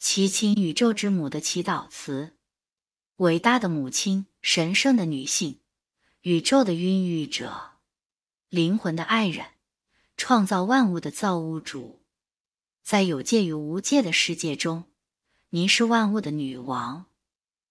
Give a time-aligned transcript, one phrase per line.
[0.00, 2.34] 祈请宇宙之母的祈祷词，
[3.16, 5.60] 伟大的母亲，神圣的女性，
[6.22, 7.72] 宇宙的孕育者，
[8.48, 9.48] 灵魂的爱人，
[10.16, 12.00] 创造万物的造物主，
[12.82, 14.84] 在有界与无界的世界中，
[15.50, 17.04] 您是万物的女王。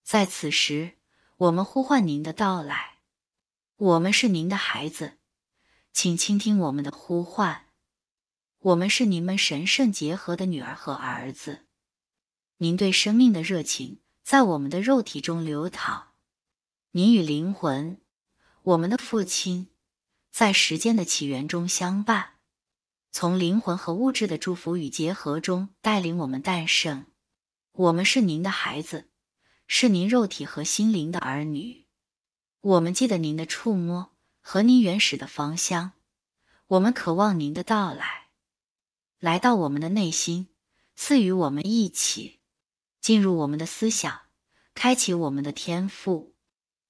[0.03, 0.97] 在此时，
[1.37, 2.99] 我们呼唤您的到来，
[3.75, 5.17] 我们是您的孩子，
[5.91, 7.65] 请倾听我们的呼唤。
[8.59, 11.65] 我们是您们神圣结合的女儿和儿子。
[12.61, 16.09] 您对生命的热情在我们的肉体中流淌，
[16.91, 18.01] 您与灵魂，
[18.63, 19.69] 我们的父亲，
[20.29, 22.31] 在时间的起源中相伴，
[23.11, 27.05] 从灵魂和物质的祝福与结合中带领我们诞生。
[27.71, 29.07] 我们是您的孩子，
[29.65, 31.85] 是您肉体和心灵的儿女。
[32.59, 35.93] 我们记得您的触摸和您原始的芳香，
[36.67, 38.27] 我们渴望您的到来，
[39.17, 40.49] 来到我们的内心，
[40.97, 42.38] 赐予我们一起。
[43.01, 44.21] 进入我们的思想，
[44.73, 46.35] 开启我们的天赋，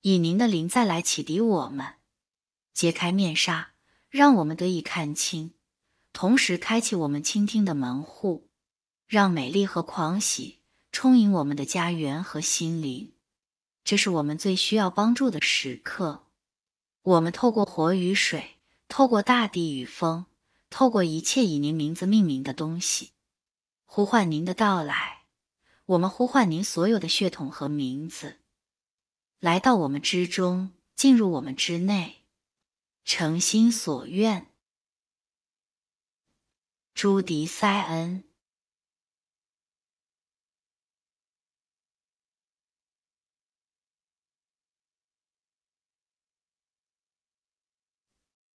[0.02, 1.96] 以您的灵再来启迪我们，
[2.74, 3.74] 揭开面纱，
[4.10, 5.54] 让我们得以看清，
[6.12, 8.50] 同时开启我们倾听的门户，
[9.08, 10.60] 让美丽和狂喜
[10.92, 13.14] 充盈我们的家园和心灵。
[13.84, 16.28] 这是我们最需要帮助的时刻。
[17.02, 18.58] 我们透过火与水，
[18.88, 20.26] 透过大地与风，
[20.70, 23.12] 透过一切以您名字命名的东西，
[23.86, 25.19] 呼唤您的到来。
[25.90, 28.38] 我们呼唤您所有的血统和名字，
[29.40, 32.26] 来到我们之中，进入我们之内，
[33.04, 34.54] 诚心所愿。
[36.94, 38.29] 朱迪塞恩。